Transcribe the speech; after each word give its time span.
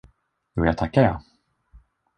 Jo, 0.55 0.65
jag 0.65 0.77
tackar, 0.77 1.03
jag! 1.03 1.21